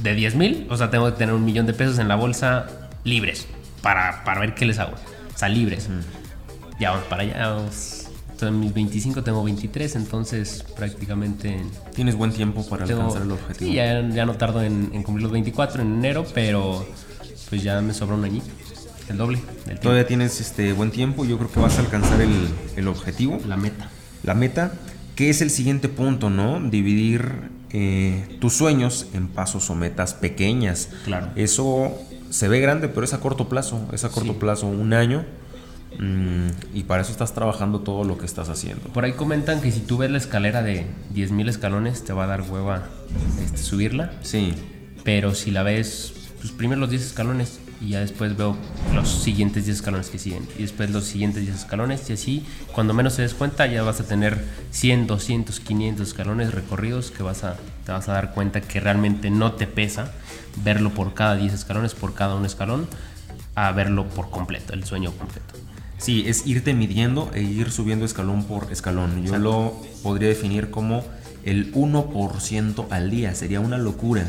[0.01, 2.89] de 10 mil, o sea, tengo que tener un millón de pesos en la bolsa
[3.03, 3.47] libres
[3.81, 4.95] para, para ver qué les hago.
[5.35, 5.89] O sea, libres.
[6.79, 7.57] Ya vamos para allá.
[8.41, 11.61] en mis 25 tengo 23, entonces prácticamente...
[11.93, 13.69] Tienes buen tiempo para alcanzar el objetivo.
[13.69, 16.85] Sí, ya, no tardo en, cumplir los 24 en enero, pero
[17.49, 18.47] pues ya me sobra un añito.
[19.09, 19.39] El doble.
[19.81, 23.39] Todavía tienes este buen tiempo, yo creo que vas a alcanzar el, el objetivo.
[23.45, 23.89] La meta.
[24.23, 24.73] La meta,
[25.15, 26.59] que es el siguiente punto, ¿no?
[26.59, 30.89] Dividir eh, tus sueños en pasos o metas pequeñas.
[31.03, 31.29] Claro.
[31.35, 35.25] Eso se ve grande, pero es a corto plazo, es a corto plazo, un año.
[35.99, 38.89] Mm, y para eso estás trabajando todo lo que estás haciendo.
[38.89, 42.27] Por ahí comentan que si tú ves la escalera de 10.000 escalones, te va a
[42.27, 42.83] dar hueva
[43.43, 44.11] este, subirla.
[44.21, 44.53] Sí.
[45.03, 48.55] Pero si la ves, pues primero los 10 escalones y ya después veo
[48.93, 52.93] los siguientes 10 escalones que siguen y después los siguientes 10 escalones y así cuando
[52.93, 57.43] menos te des cuenta ya vas a tener 100, 200, 500 escalones recorridos que vas
[57.43, 60.13] a, te vas a dar cuenta que realmente no te pesa
[60.63, 62.87] verlo por cada 10 escalones, por cada un escalón,
[63.55, 65.55] a verlo por completo, el sueño completo.
[65.97, 69.23] Sí, es irte midiendo e ir subiendo escalón por escalón.
[69.23, 71.03] Yo lo podría definir como
[71.43, 73.33] el 1% al día.
[73.33, 74.25] Sería una locura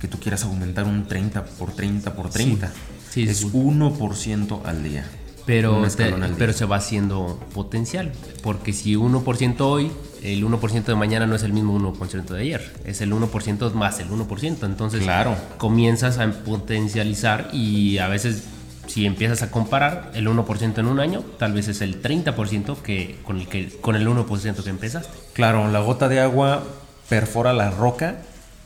[0.00, 2.72] que tú quieras aumentar un 30 por 30 por 30.
[3.10, 3.24] Sí.
[3.24, 5.04] es 1% al día.
[5.46, 8.12] Pero, te- pero se va haciendo potencial.
[8.42, 9.90] Porque si 1% hoy,
[10.22, 12.72] el 1% de mañana no es el mismo 1% de ayer.
[12.84, 14.66] Es el 1% más el 1%.
[14.66, 15.36] Entonces Claro.
[15.58, 18.44] comienzas a potencializar y a veces
[18.86, 23.18] si empiezas a comparar el 1% en un año, tal vez es el 30% que,
[23.24, 25.16] con, el que, con el 1% que empezaste.
[25.32, 26.62] Claro, la gota de agua
[27.08, 28.16] perfora la roca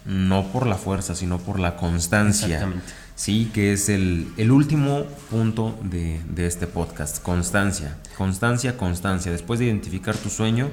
[0.06, 2.46] no por la fuerza, sino por la constancia.
[2.46, 2.92] Exactamente.
[3.16, 7.22] Sí, que es el, el último punto de, de este podcast.
[7.22, 7.96] Constancia.
[8.16, 9.32] Constancia, constancia.
[9.32, 10.68] Después de identificar tu sueño,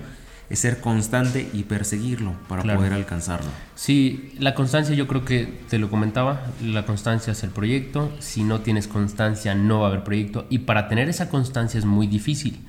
[0.50, 2.80] es ser constante y perseguirlo para Claro.
[2.80, 3.50] poder alcanzarlo.
[3.76, 8.44] Sí, la constancia yo creo que te lo comentaba, la constancia es el proyecto, si
[8.44, 12.08] no tienes constancia no va a haber proyecto y para tener esa constancia es muy
[12.08, 12.60] difícil.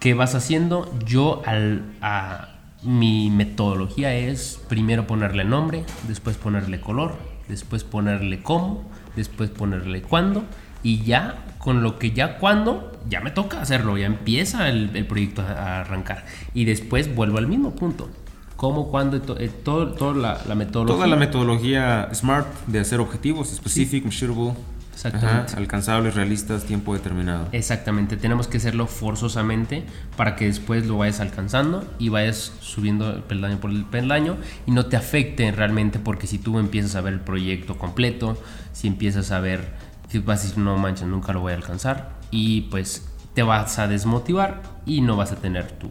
[0.00, 0.92] ¿Qué vas haciendo?
[1.06, 7.16] Yo al, a, mi metodología es primero ponerle nombre, después ponerle color,
[7.48, 8.84] después ponerle cómo,
[9.16, 10.44] después ponerle cuándo
[10.82, 15.06] y ya con lo que ya cuando ya me toca hacerlo, ya empieza el, el
[15.06, 18.08] proyecto a, arrancar y después vuelvo al mismo punto.
[18.56, 19.20] ¿Cómo, cuándo?
[19.22, 20.96] to- eh, todo, toda la, la metodología.
[20.96, 24.54] Toda la metodología SMART de hacer objetivos, specific, measurable,
[24.98, 25.52] Exactamente.
[25.52, 27.48] ajá, alcanzables, realistas, tiempo determinado.
[27.52, 29.84] Exactamente, tenemos que hacerlo forzosamente
[30.16, 34.86] para que después lo vayas alcanzando y vayas subiendo peldaño por el peldaño y no
[34.86, 38.36] te afecte realmente porque si tú empiezas a ver el proyecto completo,
[38.72, 39.72] si empiezas a ver,
[40.08, 43.78] si vas a decir no manches, nunca lo voy a alcanzar y pues te vas
[43.78, 45.90] a desmotivar y no vas a tener tu,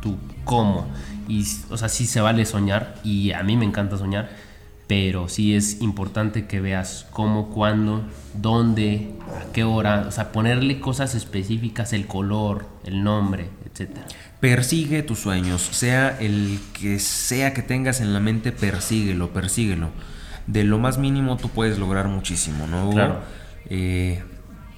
[0.00, 0.86] tu cómo.
[1.26, 4.30] Y, o sea, sí se vale soñar y a mí me encanta soñar,
[4.86, 10.78] pero sí es importante que veas cómo, cuándo, dónde, a qué hora, o sea, ponerle
[10.78, 14.06] cosas específicas, el color, el nombre, etcétera.
[14.38, 19.90] Persigue tus sueños, sea el que sea que tengas en la mente, persíguelo, persíguelo.
[20.46, 22.90] De lo más mínimo tú puedes lograr muchísimo, ¿no?
[22.90, 23.20] Claro.
[23.68, 24.22] Eh,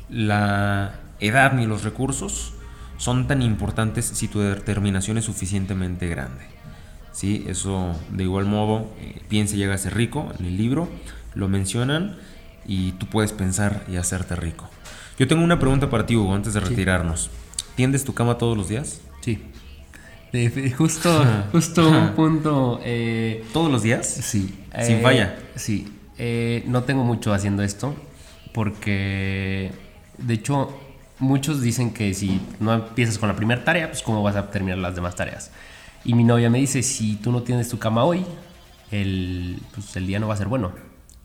[0.09, 2.55] la edad ni los recursos
[2.97, 6.45] son tan importantes si tu determinación es suficientemente grande.
[7.19, 7.45] ¿Sí?
[7.49, 10.89] Eso de igual modo, eh, piensa y llega a ser rico, en el libro
[11.35, 12.17] lo mencionan
[12.65, 14.71] y tú puedes pensar y hacerte rico.
[15.19, 17.29] Yo tengo una pregunta para ti, Hugo, antes de retirarnos.
[17.75, 19.01] ¿Tiendes tu cama todos los días?
[19.21, 19.43] Sí.
[20.33, 21.11] De- de- justo,
[21.53, 22.81] justo un punto.
[22.85, 24.07] eh, ¿Todos los días?
[24.07, 24.55] Sí.
[24.81, 25.39] Sin eh, falla.
[25.57, 25.89] Sí.
[26.19, 27.97] Eh, no tengo mucho haciendo esto
[28.53, 29.73] porque,
[30.19, 30.71] de hecho,
[31.19, 34.79] muchos dicen que si no empiezas con la primera tarea, pues cómo vas a terminar
[34.79, 35.51] las demás tareas.
[36.09, 38.25] Y mi novia me dice, si tú no tienes tu cama hoy,
[38.91, 40.73] el, pues el día no va a ser bueno.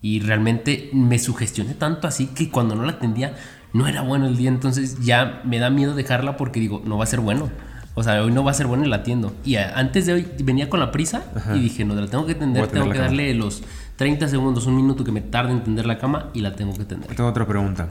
[0.02, 3.34] Y realmente me sugestioné tanto así que cuando no la atendía,
[3.72, 4.50] no era bueno el día.
[4.50, 7.50] Entonces ya me da miedo dejarla porque digo, no va a ser bueno.
[7.94, 9.34] O sea, hoy no va a ser bueno y la atiendo.
[9.42, 12.66] Y antes de hoy venía con la prisa y dije, no, la tengo que atender,
[12.66, 13.04] tengo que cama.
[13.06, 13.62] darle los
[13.96, 16.84] 30 segundos, un minuto que me tarde en tender la cama y la tengo que
[16.84, 17.16] tender.
[17.16, 17.88] Tengo otra pregunta.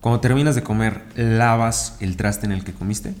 [0.00, 3.14] Cuando terminas de comer, ¿lavas el traste en el que comiste?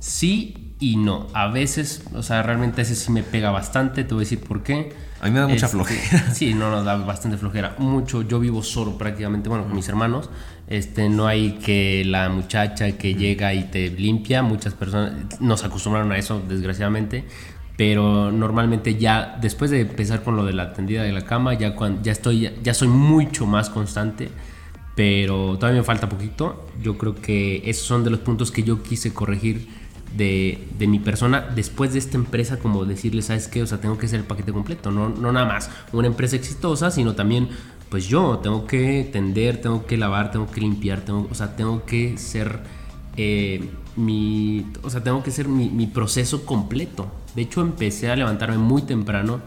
[0.00, 1.26] Sí y no.
[1.32, 4.04] A veces, o sea, realmente ese sí me pega bastante.
[4.04, 4.92] Te voy a decir por qué.
[5.20, 6.30] A mí me da mucha Este, flojera.
[6.34, 7.74] Sí, no nos da bastante flojera.
[7.78, 8.22] Mucho.
[8.22, 10.30] Yo vivo solo prácticamente, bueno, con mis hermanos.
[10.68, 14.42] Este, no hay que la muchacha que llega y te limpia.
[14.42, 17.24] Muchas personas nos acostumbraron a eso, desgraciadamente.
[17.76, 21.74] Pero normalmente ya, después de empezar con lo de la tendida de la cama, ya,
[21.74, 24.30] cuando, ya, estoy, ya soy mucho más constante.
[24.94, 26.66] Pero todavía me falta poquito.
[26.82, 29.68] Yo creo que esos son de los puntos que yo quise corregir
[30.16, 33.62] de, de mi persona después de esta empresa, como decirle, ¿sabes qué?
[33.62, 36.90] O sea, tengo que hacer el paquete completo, no, no nada más una empresa exitosa,
[36.90, 37.48] sino también,
[37.88, 41.84] pues yo tengo que tender, tengo que lavar, tengo que limpiar, tengo, o sea, tengo
[41.84, 42.60] que ser
[43.16, 47.10] eh, mi, o sea, tengo que ser mi proceso completo.
[47.34, 49.40] De hecho, empecé a levantarme muy temprano,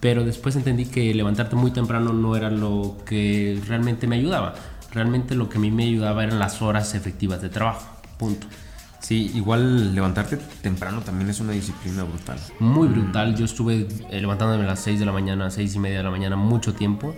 [0.00, 4.54] pero después entendí que levantarte muy temprano no era lo que realmente me ayudaba.
[4.92, 7.86] Realmente lo que a mí me ayudaba eran las horas efectivas de trabajo.
[8.18, 8.46] Punto.
[9.00, 12.38] Sí, igual levantarte temprano también es una disciplina brutal.
[12.58, 13.34] muy brutal.
[13.36, 16.10] Yo estuve eh, levantándome a las 6 de la mañana, 6 y media de la
[16.10, 17.14] mañana, mucho tiempo.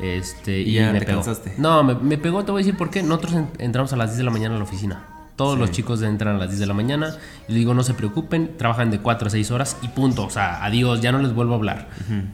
[0.00, 1.18] Este, Y y, ya me te pegó.
[1.22, 1.54] cansaste.
[1.58, 3.02] No, me, me pegó, te voy a decir por qué.
[3.02, 5.04] Nosotros en- entramos a las 10 de la mañana a la oficina.
[5.36, 7.16] Todos los chicos entran a las 10 de la mañana.
[7.48, 10.24] Y les digo, no se preocupen, trabajan de 4 a 6 horas y punto.
[10.26, 11.88] O sea, adiós, ya no les vuelvo a hablar.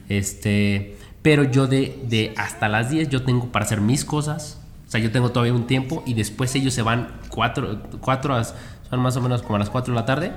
[0.08, 4.58] Este, pero yo de, de hasta las 10 yo tengo para hacer mis cosas.
[4.86, 8.42] O sea, yo tengo todavía un tiempo y después ellos se van 4, 4 a,
[8.90, 10.32] son más o menos como a las 4 de la tarde.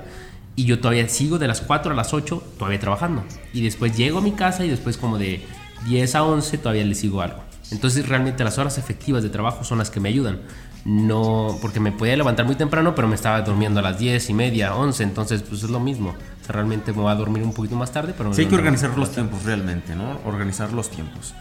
[0.56, 3.24] Y yo todavía sigo de las 4 a las 8 todavía trabajando.
[3.52, 5.44] Y después llego a mi casa y después como de
[5.86, 7.42] 10 a 11 todavía le sigo algo.
[7.70, 10.40] Entonces realmente las horas efectivas de trabajo son las que me ayudan.
[10.84, 14.34] No, porque me podía levantar muy temprano, pero me estaba durmiendo a las 10 y
[14.34, 16.10] media, 11, entonces pues es lo mismo.
[16.10, 18.28] O sea, realmente me voy a dormir un poquito más tarde, pero...
[18.28, 19.28] me Sí, hay que organizar los tarde.
[19.28, 20.20] tiempos realmente, ¿no?
[20.26, 21.34] Organizar los tiempos.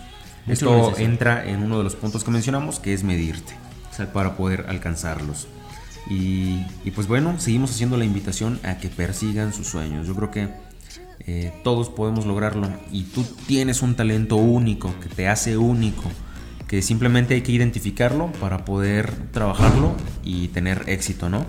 [0.46, 3.54] Mucha Esto entra en uno de los puntos que mencionamos, que es medirte.
[4.14, 5.48] para poder alcanzarlos.
[6.10, 6.64] Y,
[6.94, 10.08] pues bueno, seguimos haciendo la invitación a que persigan sus sueños.
[10.08, 10.50] Yo creo que
[11.26, 16.04] eh, todos podemos lograrlo y tú tienes un talento único que te hace único,
[16.68, 21.46] que simplemente hay que identificarlo para poder trabajarlo y tener éxito, ¿no?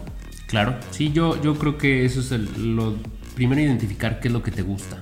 [0.47, 2.97] Claro, sí, yo, yo creo que eso es lo
[3.35, 5.01] primero, identificar qué es lo que te gusta.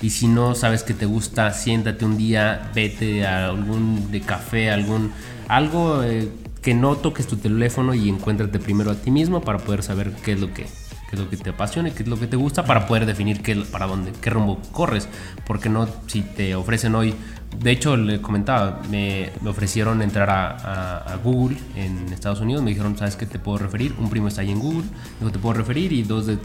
[0.00, 4.70] Y si no sabes que te gusta, siéntate un día, vete a algún de café,
[4.70, 5.12] algún
[5.48, 6.28] algo eh,
[6.62, 10.32] que no toques tu teléfono y encuéntrate primero a ti mismo para poder saber qué
[10.32, 10.66] es lo que
[11.12, 13.04] qué es lo que te apasiona y qué es lo que te gusta para poder
[13.04, 15.10] definir qué, para dónde, qué rumbo corres.
[15.44, 17.14] Porque no, si te ofrecen hoy,
[17.58, 22.70] de hecho le comentaba, me, me ofrecieron entrar a, a, Google en Estados Unidos, me
[22.70, 23.94] dijeron, ¿sabes qué te puedo referir?
[23.98, 24.84] Un primo está ahí en Google,
[25.18, 26.38] digo, te puedo referir y dos de,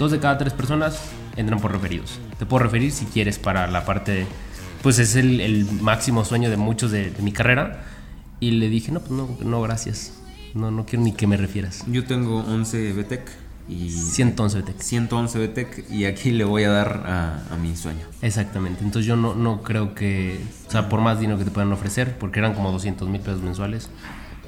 [0.00, 1.00] dos de cada tres personas
[1.36, 2.18] entran por referidos.
[2.40, 4.26] Te puedo referir si quieres para la parte,
[4.82, 7.84] pues es el, el máximo sueño de muchos de, de mi carrera
[8.40, 10.12] y le dije, no, pues no, no, gracias.
[10.54, 11.84] No, no quiero ni que me refieras.
[11.88, 13.30] Yo tengo 11 BTEC
[13.68, 13.90] y...
[13.90, 14.80] 111 BTEC.
[14.80, 17.04] 111 BTEC y aquí le voy a dar
[17.50, 18.06] a, mi sueño.
[18.22, 18.82] Exactamente.
[18.82, 20.40] Entonces yo no, no creo que...
[20.66, 23.42] O sea, por más dinero que te puedan ofrecer, porque eran como 200 mil pesos
[23.42, 23.90] mensuales,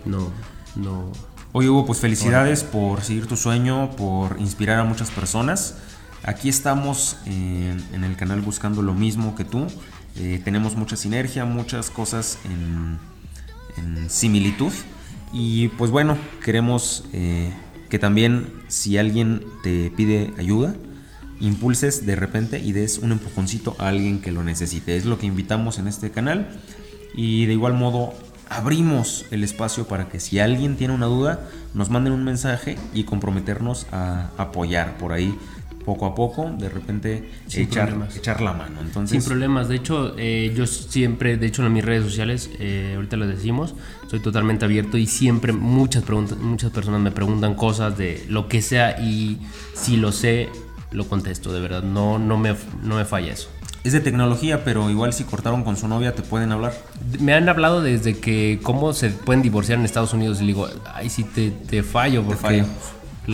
[0.04, 0.30] no,
[0.76, 1.12] no...
[1.52, 5.78] Oye Hugo, pues felicidades por seguir tu sueño, por inspirar a muchas personas.
[6.22, 9.66] Aquí estamos en, en el canal buscando lo mismo que tú.
[10.16, 12.98] Eh, tenemos mucha sinergia, muchas cosas en
[14.08, 14.72] similitud.
[15.32, 17.52] Y pues bueno, queremos eh,
[17.88, 20.74] que también si alguien te pide ayuda,
[21.40, 24.96] impulses de repente y des un empujoncito a alguien que lo necesite.
[24.96, 26.48] Es lo que invitamos en este canal.
[27.14, 28.14] Y de igual modo
[28.48, 33.04] abrimos el espacio para que si alguien tiene una duda, nos manden un mensaje y
[33.04, 35.34] comprometernos a apoyar por ahí
[35.84, 38.80] poco a poco, de repente echar, echar, la mano.
[38.80, 39.68] Entonces, Sin problemas.
[39.68, 43.74] De hecho, eh, yo siempre, de hecho, en mis redes sociales, eh, ahorita lo decimos,
[44.08, 48.62] soy totalmente abierto y siempre muchas, preguntas, muchas personas me preguntan cosas de lo que
[48.62, 49.38] sea y
[49.74, 50.48] si lo sé,
[50.92, 51.82] lo contesto, de verdad.
[51.82, 53.48] No, no, me, no me falla eso.
[53.82, 56.74] Es de tecnología, pero igual si cortaron con su novia, ¿te pueden hablar?
[57.18, 61.08] Me han hablado desde que cómo se pueden divorciar en Estados Unidos y digo, ay,
[61.08, 62.36] sí te, te fallo, porque...
[62.36, 62.66] Te fallo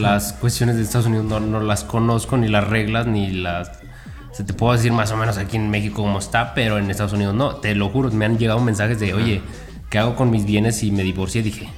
[0.01, 3.71] las cuestiones de Estados Unidos no, las conozco, ni las reglas, ni las...
[4.33, 7.15] Se te puedo decir más o menos aquí en México cómo está, pero en Estados
[7.15, 7.57] Unidos no.
[7.57, 9.41] Te lo juro, me han llegado mensajes de, oye,
[9.89, 11.43] ¿qué hago con mis bienes si me divorcié?
[11.43, 11.69] Dije,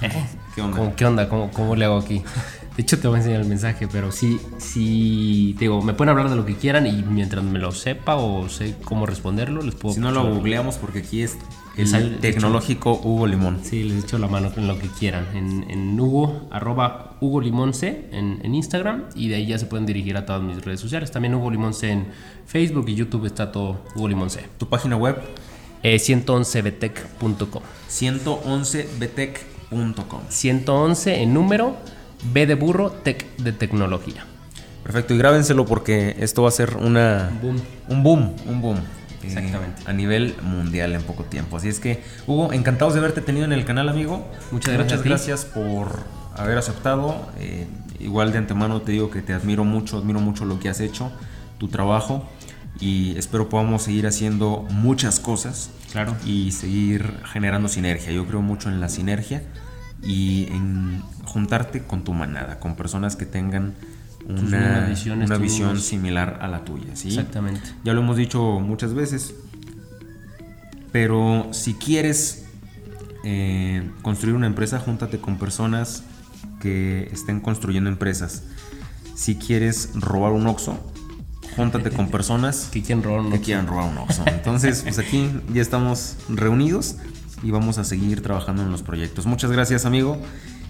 [0.54, 0.96] ¿qué onda?
[0.96, 1.28] ¿Qué onda?
[1.28, 2.22] ¿Cómo, ¿Cómo le hago aquí?
[2.78, 6.10] De hecho, te voy a enseñar el mensaje, pero sí, sí, te digo, me pueden
[6.10, 9.74] hablar de lo que quieran y mientras me lo sepa o sé cómo responderlo, les
[9.74, 9.96] puedo...
[9.96, 11.36] Si no lo googleamos porque aquí es
[11.78, 13.60] el tecnológico Hugo Limón.
[13.62, 15.26] Sí, les echo la mano en lo que quieran.
[15.34, 19.66] En, en Hugo, arroba Hugo Limón C en, en, Instagram y de ahí ya se
[19.66, 21.10] pueden dirigir a todas mis redes sociales.
[21.10, 22.06] También Hugo Limón C en
[22.46, 24.44] Facebook y YouTube está todo Hugo Limón C.
[24.58, 25.16] ¿Tu página web?
[25.82, 27.62] Eh, 111betec.com.
[27.88, 30.20] 111betec.com.
[30.28, 31.76] 111 en número
[32.32, 34.24] B de burro, tech de tecnología.
[34.82, 37.30] Perfecto, y grábenselo porque esto va a ser una,
[37.88, 38.78] un boom, un boom.
[39.22, 39.82] Eh, Exactamente.
[39.86, 41.56] a nivel mundial en poco tiempo.
[41.56, 44.30] Así es que, Hugo, encantados de haberte tenido en el canal, amigo.
[44.52, 44.98] Muchas gracias.
[44.98, 46.04] Muchas gracias por
[46.36, 47.28] haber aceptado.
[47.38, 47.66] Eh,
[47.98, 51.10] igual de antemano te digo que te admiro mucho, admiro mucho lo que has hecho,
[51.58, 52.28] tu trabajo.
[52.80, 55.70] Y espero podamos seguir haciendo muchas cosas.
[55.90, 56.14] Claro.
[56.24, 58.12] Y seguir generando sinergia.
[58.12, 59.42] Yo creo mucho en la sinergia
[60.02, 63.74] y en juntarte con tu manada, con personas que tengan
[64.28, 66.94] una, visión, una visión similar a la tuya.
[66.94, 67.08] ¿sí?
[67.08, 67.62] Exactamente.
[67.84, 69.34] Ya lo hemos dicho muchas veces,
[70.92, 72.46] pero si quieres
[73.24, 76.02] eh, construir una empresa, júntate con personas
[76.60, 78.42] que estén construyendo empresas.
[79.14, 80.78] Si quieres robar un Oxxo,
[81.56, 84.24] júntate con personas que quieran robar un que quieran robar un Oxxo.
[84.26, 86.96] Entonces, pues aquí ya estamos reunidos
[87.42, 89.26] y vamos a seguir trabajando en los proyectos.
[89.26, 90.18] Muchas gracias, amigo.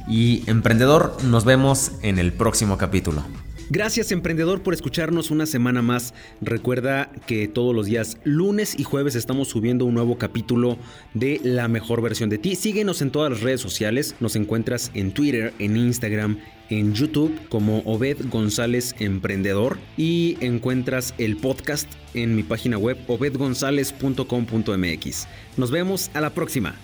[0.09, 3.23] Y emprendedor, nos vemos en el próximo capítulo.
[3.71, 6.15] Gracias emprendedor por escucharnos una semana más.
[6.41, 10.79] Recuerda que todos los días lunes y jueves estamos subiendo un nuevo capítulo
[11.13, 12.57] de la mejor versión de ti.
[12.57, 14.15] Síguenos en todas las redes sociales.
[14.21, 16.39] Nos encuentras en Twitter, en Instagram,
[16.71, 25.29] en YouTube como Obed González Emprendedor y encuentras el podcast en mi página web obedgonzalez.com.mx.
[25.59, 26.75] Nos vemos a la próxima.